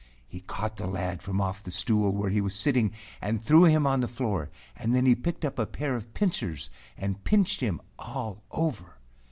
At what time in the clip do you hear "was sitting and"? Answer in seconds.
2.41-3.39